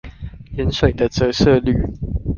[0.55, 1.75] 鹽水的折射率